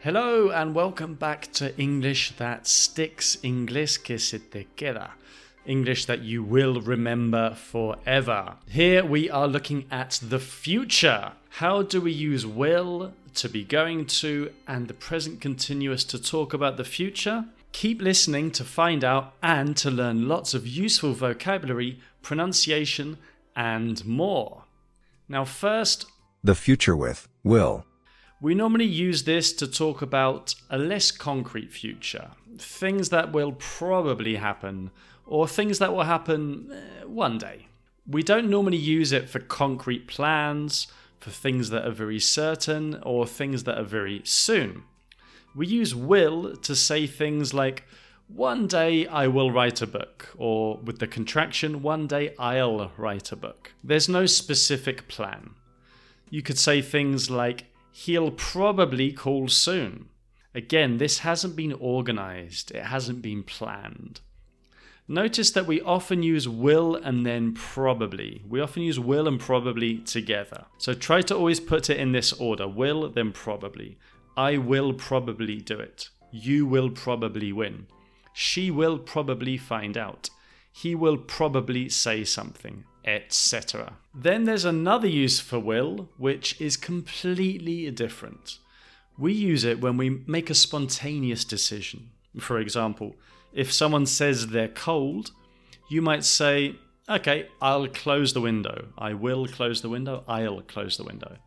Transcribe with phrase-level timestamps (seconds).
[0.00, 5.10] Hello and welcome back to English that sticks, Inglés que se te queda.
[5.66, 8.54] English that you will remember forever.
[8.68, 11.32] Here we are looking at the future.
[11.48, 16.54] How do we use will to be going to and the present continuous to talk
[16.54, 17.46] about the future?
[17.72, 23.18] Keep listening to find out and to learn lots of useful vocabulary, pronunciation,
[23.56, 24.62] and more.
[25.28, 26.06] Now, first,
[26.44, 27.84] The future with will.
[28.40, 34.36] We normally use this to talk about a less concrete future, things that will probably
[34.36, 34.90] happen,
[35.26, 37.66] or things that will happen eh, one day.
[38.06, 40.86] We don't normally use it for concrete plans,
[41.20, 44.84] for things that are very certain, or things that are very soon.
[45.54, 47.84] We use will to say things like,
[48.28, 53.32] one day I will write a book, or with the contraction, one day I'll write
[53.32, 53.72] a book.
[53.82, 55.50] There's no specific plan.
[56.30, 57.64] You could say things like,
[58.04, 60.08] he'll probably call soon.
[60.54, 64.20] Again, this hasn't been organized, it hasn't been planned.
[65.08, 68.42] Notice that we often use will and then probably.
[68.48, 70.66] We often use will and probably together.
[70.76, 73.98] So try to always put it in this order will, then probably.
[74.36, 76.10] I will probably do it.
[76.30, 77.88] You will probably win.
[78.32, 80.30] She will probably find out.
[80.72, 83.94] He will probably say something, etc.
[84.14, 88.58] Then there's another use for will, which is completely different.
[89.18, 92.10] We use it when we make a spontaneous decision.
[92.38, 93.16] For example,
[93.52, 95.32] if someone says they're cold,
[95.90, 96.76] you might say,
[97.08, 98.88] Okay, I'll close the window.
[98.98, 100.24] I will close the window.
[100.28, 101.38] I'll close the window.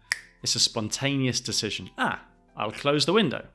[0.42, 1.92] It's a spontaneous decision.
[2.00, 2.22] Ah,
[2.58, 3.46] I'll close the window.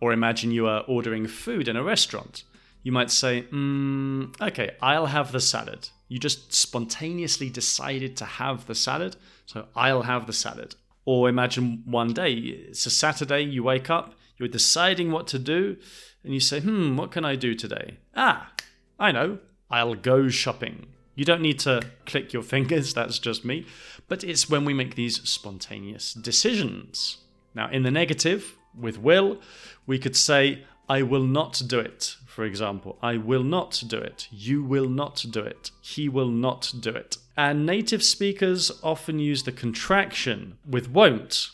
[0.00, 2.44] Or imagine you are ordering food in a restaurant.
[2.82, 5.88] You might say, mm, Okay, I'll have the salad.
[6.08, 9.16] You just spontaneously decided to have the salad,
[9.46, 10.74] so I'll have the salad.
[11.04, 15.76] Or imagine one day, it's a Saturday, you wake up, you're deciding what to do,
[16.22, 17.98] and you say, hmm, what can I do today?
[18.14, 18.52] Ah,
[18.98, 19.38] I know,
[19.70, 20.86] I'll go shopping.
[21.14, 23.66] You don't need to click your fingers, that's just me,
[24.08, 27.18] but it's when we make these spontaneous decisions.
[27.54, 29.40] Now, in the negative, with will,
[29.86, 32.16] we could say, I will not do it.
[32.32, 34.26] For example, I will not do it.
[34.30, 35.70] You will not do it.
[35.82, 37.18] He will not do it.
[37.36, 41.50] And native speakers often use the contraction with won't.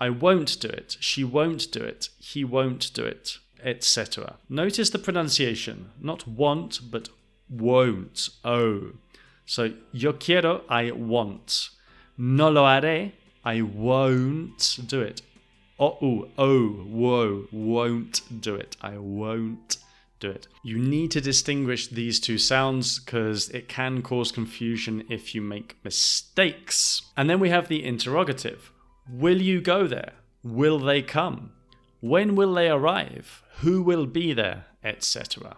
[0.00, 0.96] I won't do it.
[1.00, 2.08] She won't do it.
[2.20, 4.36] He won't do it, etc.
[4.48, 7.08] Notice the pronunciation, not want, but
[7.50, 8.28] won't.
[8.44, 8.92] Oh.
[9.44, 11.70] So, yo quiero, I want.
[12.16, 13.10] No lo haré,
[13.44, 15.20] I won't do it.
[15.80, 18.76] Oh, oh, whoa, won't do it.
[18.80, 19.78] I won't
[20.22, 20.48] do it.
[20.62, 25.76] You need to distinguish these two sounds because it can cause confusion if you make
[25.84, 27.02] mistakes.
[27.16, 28.72] And then we have the interrogative
[29.10, 30.12] Will you go there?
[30.44, 31.52] Will they come?
[32.00, 33.42] When will they arrive?
[33.60, 34.66] Who will be there?
[34.84, 35.56] Etc.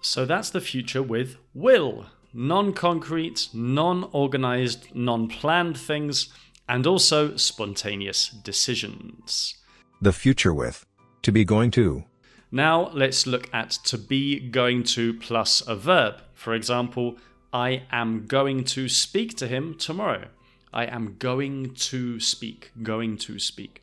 [0.00, 2.06] So that's the future with will.
[2.32, 6.32] Non concrete, non organized, non planned things,
[6.68, 9.54] and also spontaneous decisions.
[10.00, 10.84] The future with
[11.22, 12.04] to be going to.
[12.50, 16.22] Now let's look at to be going to plus a verb.
[16.34, 17.16] For example,
[17.52, 20.28] I am going to speak to him tomorrow.
[20.72, 23.82] I am going to speak, going to speak.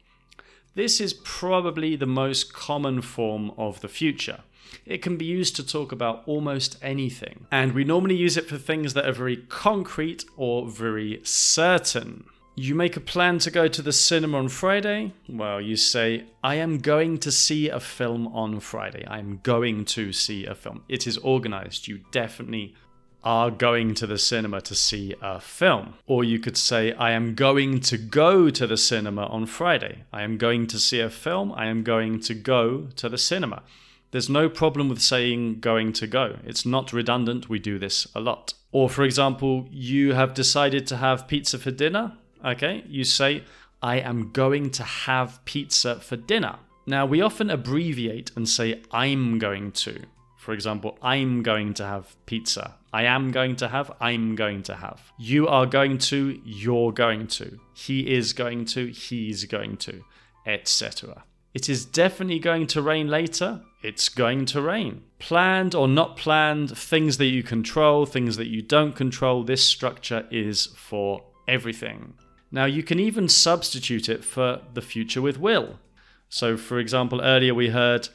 [0.75, 4.39] This is probably the most common form of the future.
[4.85, 8.57] It can be used to talk about almost anything, and we normally use it for
[8.57, 12.25] things that are very concrete or very certain.
[12.63, 15.13] You make a plan to go to the cinema on Friday?
[15.27, 19.03] Well, you say, I am going to see a film on Friday.
[19.07, 20.83] I am going to see a film.
[20.87, 21.87] It is organized.
[21.87, 22.75] You definitely
[23.23, 25.95] are going to the cinema to see a film.
[26.05, 30.03] Or you could say, I am going to go to the cinema on Friday.
[30.13, 31.51] I am going to see a film.
[31.53, 33.63] I am going to go to the cinema.
[34.11, 36.37] There's no problem with saying going to go.
[36.43, 37.49] It's not redundant.
[37.49, 38.53] We do this a lot.
[38.71, 42.17] Or, for example, you have decided to have pizza for dinner.
[42.43, 43.43] Okay, you say,
[43.81, 46.57] I am going to have pizza for dinner.
[46.87, 50.01] Now, we often abbreviate and say, I'm going to.
[50.37, 52.75] For example, I'm going to have pizza.
[52.91, 54.99] I am going to have, I'm going to have.
[55.19, 57.59] You are going to, you're going to.
[57.75, 60.03] He is going to, he's going to,
[60.47, 61.23] etc.
[61.53, 63.61] It is definitely going to rain later.
[63.83, 65.03] It's going to rain.
[65.19, 70.27] Planned or not planned, things that you control, things that you don't control, this structure
[70.31, 72.15] is for everything.
[72.51, 75.79] Now, you can even substitute it for the future with will.
[76.27, 78.09] So, for example, earlier we heard,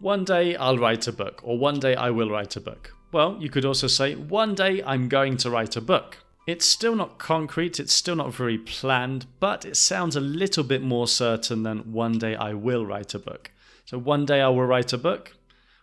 [0.00, 2.92] one day I'll write a book, or one day I will write a book.
[3.12, 6.18] Well, you could also say, one day I'm going to write a book.
[6.46, 10.82] It's still not concrete, it's still not very planned, but it sounds a little bit
[10.82, 13.50] more certain than one day I will write a book.
[13.84, 15.32] So one day I will write a book,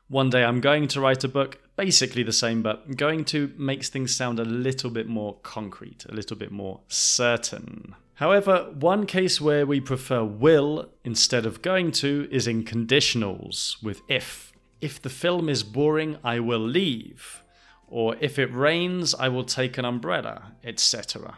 [0.08, 3.90] one day I'm going to write a book, basically the same, but going to makes
[3.90, 7.96] things sound a little bit more concrete, a little bit more certain.
[8.16, 14.02] However, one case where we prefer will instead of going to is in conditionals with
[14.08, 14.54] if.
[14.82, 17.42] If the film is boring, I will leave.
[17.88, 21.38] Or if it rains, I will take an umbrella, etc.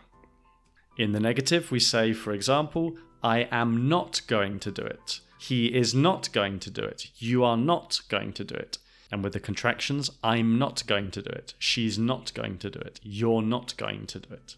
[0.98, 5.20] In the negative, we say, for example, I am not going to do it.
[5.38, 7.12] He is not going to do it.
[7.18, 8.78] You are not going to do it.
[9.12, 11.54] And with the contractions, I'm not going to do it.
[11.60, 13.00] She's not going to do it.
[13.04, 14.56] You're not going to do it.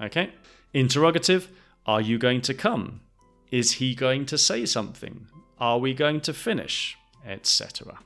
[0.00, 0.32] Okay?
[0.72, 1.48] Interrogative
[1.86, 3.00] Are you going to come?
[3.50, 5.26] Is he going to say something?
[5.58, 6.96] Are we going to finish?
[7.26, 7.98] Etc.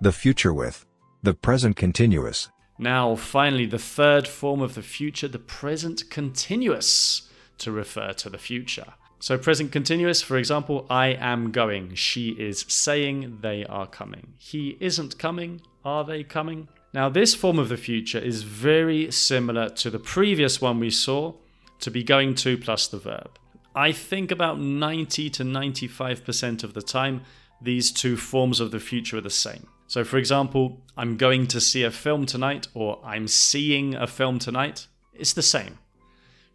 [0.00, 0.86] The future with.
[1.22, 2.48] The present continuous.
[2.78, 7.28] Now, finally, the third form of the future, the present continuous,
[7.58, 8.94] to refer to the future.
[9.18, 11.94] So, present continuous, for example, I am going.
[11.94, 14.34] She is saying they are coming.
[14.38, 15.62] He isn't coming.
[15.84, 16.68] Are they coming?
[16.92, 21.34] Now, this form of the future is very similar to the previous one we saw,
[21.80, 23.38] to be going to plus the verb.
[23.74, 27.22] I think about 90 to 95% of the time,
[27.60, 29.66] these two forms of the future are the same.
[29.86, 34.38] So, for example, I'm going to see a film tonight, or I'm seeing a film
[34.38, 34.86] tonight.
[35.12, 35.78] It's the same.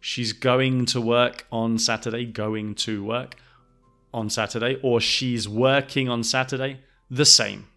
[0.04, 3.36] She's going to work on Saturday, going to work
[4.12, 6.80] on Saturday, or she's working on Saturday.
[7.08, 7.68] The same.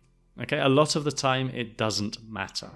[0.42, 2.72] Okay, a lot of the time it doesn't matter.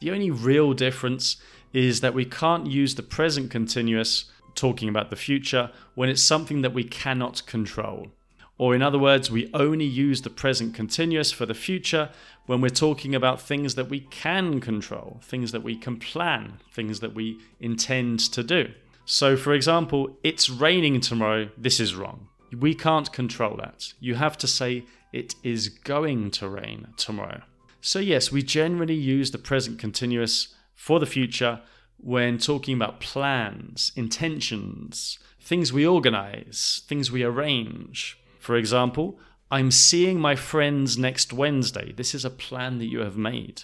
[0.00, 1.36] The only real difference
[1.74, 4.24] is that we can't use the present continuous
[4.54, 8.08] talking about the future when it's something that we cannot control.
[8.56, 12.08] Or, in other words, we only use the present continuous for the future
[12.46, 17.00] when we're talking about things that we can control, things that we can plan, things
[17.00, 18.72] that we intend to do.
[19.06, 22.28] So, for example, it's raining tomorrow, this is wrong.
[22.56, 23.92] We can't control that.
[24.00, 27.42] You have to say, it is going to rain tomorrow.
[27.80, 31.60] So, yes, we generally use the present continuous for the future
[31.98, 38.18] when talking about plans, intentions, things we organize, things we arrange.
[38.38, 39.18] For example,
[39.50, 41.92] I'm seeing my friends next Wednesday.
[41.92, 43.62] This is a plan that you have made.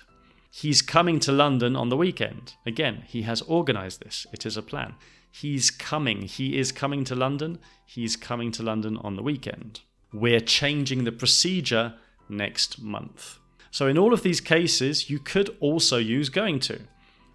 [0.51, 2.55] He's coming to London on the weekend.
[2.67, 4.27] Again, he has organized this.
[4.33, 4.95] It is a plan.
[5.31, 6.23] He's coming.
[6.23, 7.59] He is coming to London.
[7.87, 9.81] He's coming to London on the weekend.
[10.13, 11.95] We're changing the procedure
[12.29, 13.39] next month.
[13.71, 16.81] So, in all of these cases, you could also use going to.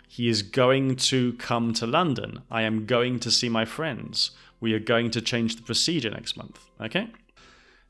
[0.10, 2.42] He is going to come to London.
[2.52, 4.32] I am going to see my friends.
[4.60, 6.60] We are going to change the procedure next month.
[6.82, 7.10] Okay?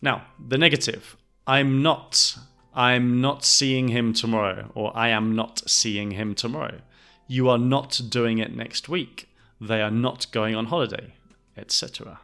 [0.02, 1.18] Now, the negative
[1.48, 2.38] I'm not.
[2.76, 6.82] I'm not seeing him tomorrow, or I am not seeing him tomorrow.
[7.26, 9.30] You are not doing it next week.
[9.62, 11.14] They are not going on holiday,
[11.56, 12.20] etc.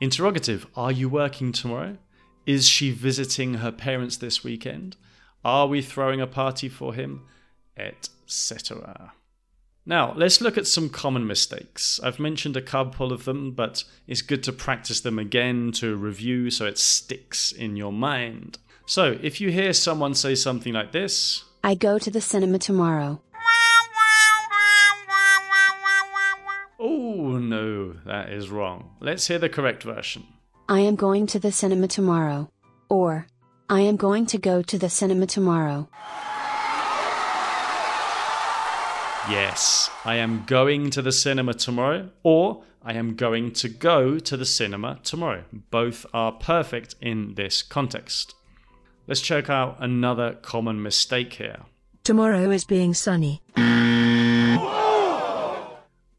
[0.00, 1.98] Interrogative Are you working tomorrow?
[2.44, 4.96] Is she visiting her parents this weekend?
[5.44, 7.22] Are we throwing a party for him?
[7.76, 9.12] Etc.
[9.86, 12.00] Now, let's look at some common mistakes.
[12.02, 16.50] I've mentioned a couple of them, but it's good to practice them again to review
[16.50, 18.58] so it sticks in your mind.
[18.92, 23.22] So, if you hear someone say something like this I go to the cinema tomorrow.
[26.78, 28.90] Oh no, that is wrong.
[29.00, 30.24] Let's hear the correct version.
[30.68, 32.50] I am going to the cinema tomorrow.
[32.90, 33.28] Or,
[33.70, 35.88] I am going to go to the cinema tomorrow.
[39.30, 44.36] Yes, I am going to the cinema tomorrow, or I am going to go to
[44.36, 45.44] the cinema tomorrow.
[45.70, 48.34] Both are perfect in this context.
[49.06, 51.60] Let's check out another common mistake here.
[52.04, 53.42] Tomorrow is being sunny.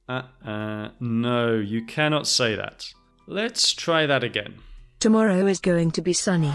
[0.07, 2.93] Uh uh, no, you cannot say that.
[3.25, 4.55] Let's try that again.
[4.99, 6.53] Tomorrow is going to be sunny.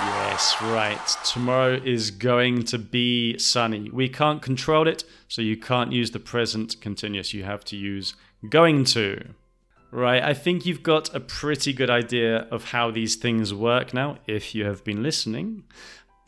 [0.00, 1.16] Yes, right.
[1.24, 3.90] Tomorrow is going to be sunny.
[3.90, 7.32] We can't control it, so you can't use the present continuous.
[7.34, 8.14] You have to use
[8.48, 9.34] going to.
[9.94, 14.16] Right, I think you've got a pretty good idea of how these things work now,
[14.26, 15.62] if you have been listening.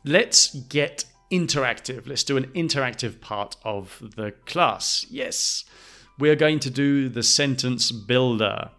[0.05, 2.07] Let's get interactive.
[2.07, 5.05] Let's do an interactive part of the class.
[5.11, 5.65] Yes,
[6.17, 8.71] we're going to do the sentence builder.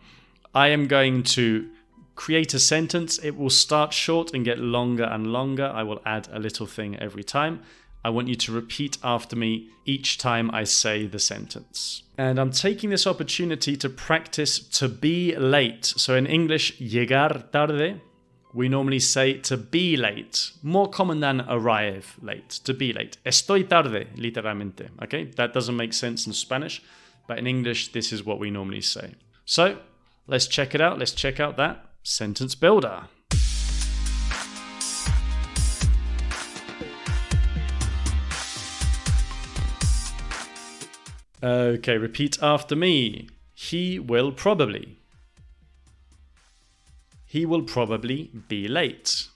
[0.56, 1.70] I am going to
[2.16, 3.20] create a sentence.
[3.22, 5.66] It will start short and get longer and longer.
[5.66, 7.62] I will add a little thing every time.
[8.04, 12.04] I want you to repeat after me each time I say the sentence.
[12.18, 15.86] And I'm taking this opportunity to practice to be late.
[15.86, 18.02] So in English, llegar tarde.
[18.54, 20.52] we normally say to be late.
[20.64, 22.50] More common than arrive late.
[22.64, 23.18] To be late.
[23.26, 24.90] Estoy tarde, literalmente.
[25.04, 26.82] Okay, that doesn't make sense in Spanish,
[27.28, 29.16] but in English, this is what we normally say.
[29.46, 29.78] So
[30.28, 30.98] let's check it out.
[30.98, 33.04] Let's check out that sentence builder.
[41.44, 43.30] Okay, repeat after me.
[43.54, 44.98] He will probably.
[47.26, 49.28] He will probably be late.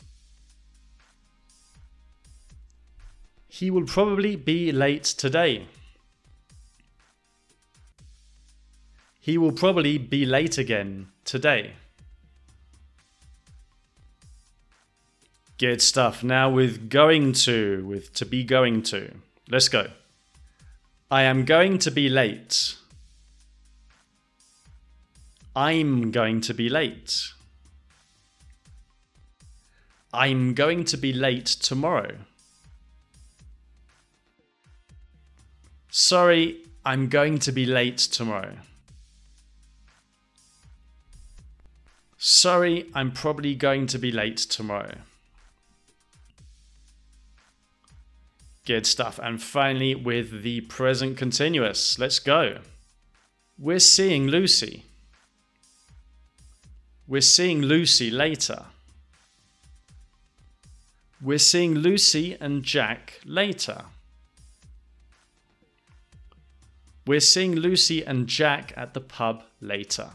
[3.48, 5.68] He will probably be late today.
[9.20, 11.74] He will probably be late again today.
[15.60, 16.24] Good stuff.
[16.24, 19.14] Now with going to, with to be going to.
[19.48, 19.92] Let's go.
[21.12, 22.78] I am going to be late.
[25.54, 27.34] I'm going to be late.
[30.14, 32.16] I'm going to be late tomorrow.
[35.90, 38.56] Sorry, I'm going to be late tomorrow.
[42.18, 44.96] Sorry, I'm probably going to be late tomorrow.
[48.66, 49.20] Good stuff.
[49.22, 52.60] And finally, with the present continuous, let's go.
[53.58, 54.86] We're seeing Lucy.
[57.08, 58.66] We're seeing Lucy later.
[61.22, 63.84] We're seeing Lucy and Jack later.
[67.06, 70.12] We're seeing Lucy and Jack at the pub later.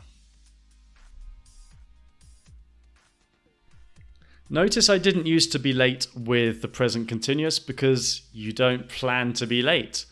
[4.49, 9.33] Notice I didn't use to be late with the present continuous because you don't plan
[9.35, 10.07] to be late.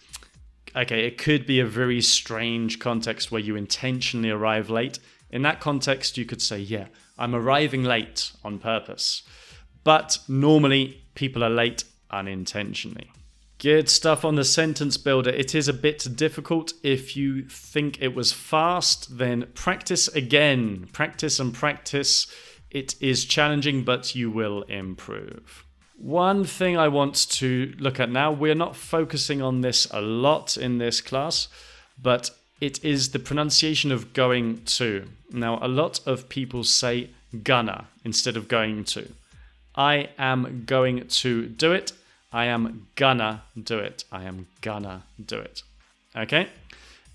[0.75, 4.99] Okay, it could be a very strange context where you intentionally arrive late.
[5.31, 6.87] In that context, you could say, Yeah,
[7.17, 9.23] I'm arriving late on purpose.
[9.85, 13.13] But normally, people are late unintentionally.
[13.59, 15.31] Good stuff on the sentence builder.
[15.31, 16.73] It is a bit difficult.
[16.83, 20.89] If you think it was fast, then practice again.
[20.93, 22.27] Practice and practice
[22.75, 25.65] it is challenging, but you will improve.
[25.97, 30.57] One thing I want to look at now, we're not focusing on this a lot
[30.57, 31.49] in this class,
[32.03, 35.09] but it is the pronunciation of going to.
[35.31, 37.11] Now, a lot of people say
[37.45, 39.09] gonna instead of going to.
[39.77, 41.93] I am going to do it.
[42.33, 44.05] I am gonna do it.
[44.11, 45.63] I am gonna do it.
[46.17, 46.49] Okay?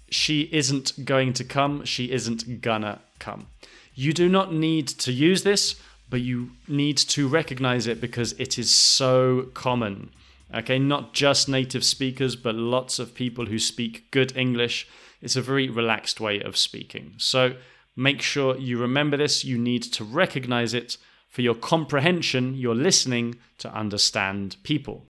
[0.10, 1.84] She isn't going to come.
[1.84, 3.48] She isn't gonna come.
[3.94, 5.76] You do not need to use this,
[6.10, 10.12] but you need to recognize it because it is so common.
[10.54, 14.88] Okay, not just native speakers, but lots of people who speak good English.
[15.22, 17.14] It's a very relaxed way of speaking.
[17.18, 17.56] So
[17.96, 19.46] make sure you remember this.
[19.46, 25.06] You need to recognize it for your comprehension, your listening to understand people.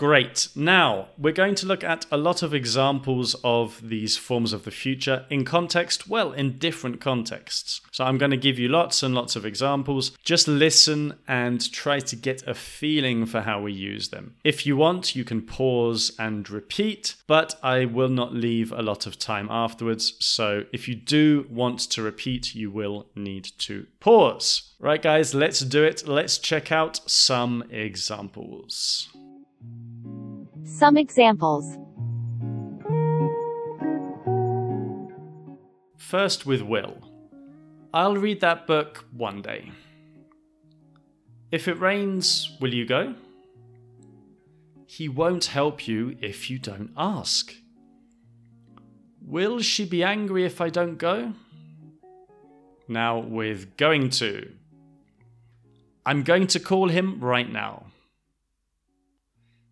[0.00, 0.48] Great.
[0.54, 4.70] Now, we're going to look at a lot of examples of these forms of the
[4.70, 7.82] future in context, well, in different contexts.
[7.92, 10.12] So I'm going to give you lots and lots of examples.
[10.24, 14.36] Just listen and try to get a feeling for how we use them.
[14.42, 19.06] If you want, you can pause and repeat, but I will not leave a lot
[19.06, 20.14] of time afterwards.
[20.18, 24.62] So if you do want to repeat, you will need to pause.
[24.78, 26.08] Right, guys, let's do it.
[26.08, 29.10] Let's check out some examples.
[30.78, 31.76] Some examples.
[35.96, 36.96] First with Will.
[37.92, 39.72] I'll read that book one day.
[41.50, 43.14] If it rains, will you go?
[44.86, 47.52] He won't help you if you don't ask.
[49.20, 51.32] Will she be angry if I don't go?
[52.88, 54.52] Now, with going to.
[56.06, 57.86] I'm going to call him right now.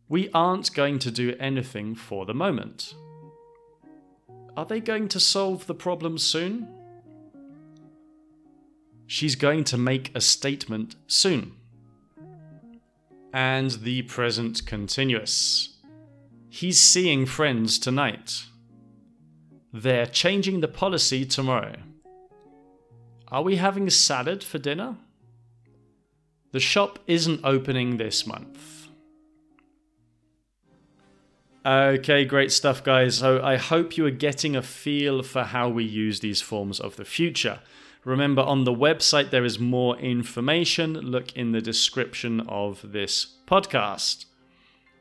[0.08, 2.94] We aren't going to do anything for the moment.
[4.56, 6.66] Are they going to solve the problem soon?
[9.06, 11.52] She's going to make a statement soon.
[13.32, 15.76] And the present continuous.
[16.48, 18.44] He's seeing friends tonight.
[19.72, 21.76] They're changing the policy tomorrow.
[23.28, 24.96] Are we having salad for dinner?
[26.52, 28.87] The shop isn't opening this month.
[31.68, 33.18] Okay, great stuff, guys.
[33.18, 36.96] So I hope you are getting a feel for how we use these forms of
[36.96, 37.60] the future.
[38.06, 40.94] Remember, on the website, there is more information.
[40.94, 44.24] Look in the description of this podcast.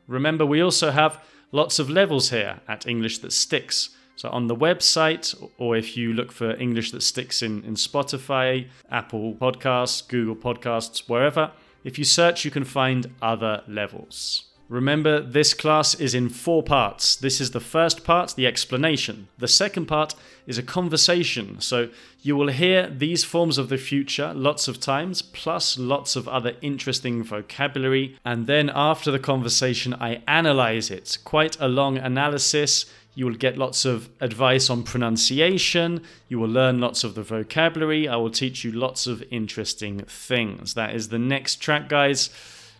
[0.06, 3.88] Remember, we also have lots of levels here at English That Sticks.
[4.16, 8.68] So on the website, or if you look for English that sticks in, in Spotify,
[8.90, 14.47] Apple Podcasts, Google Podcasts, wherever, if you search, you can find other levels.
[14.68, 17.16] Remember, this class is in four parts.
[17.16, 19.28] This is the first part, the explanation.
[19.38, 20.14] The second part
[20.46, 21.60] is a conversation.
[21.60, 21.88] So
[22.20, 26.52] you will hear these forms of the future lots of times, plus lots of other
[26.60, 28.18] interesting vocabulary.
[28.26, 31.16] And then after the conversation, I analyze it.
[31.24, 32.84] Quite a long analysis.
[33.14, 36.02] You will get lots of advice on pronunciation.
[36.28, 38.06] You will learn lots of the vocabulary.
[38.06, 40.74] I will teach you lots of interesting things.
[40.74, 42.30] That is the next track, guys.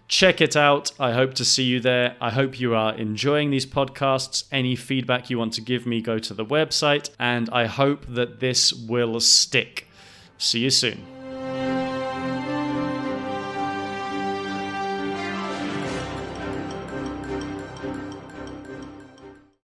[0.08, 0.90] Check it out.
[0.98, 2.16] I hope to see you there.
[2.18, 4.44] I hope you are enjoying these podcasts.
[4.50, 7.10] Any feedback you want to give me, go to the website.
[7.18, 9.86] And I hope that this will stick.
[10.38, 11.17] See you soon.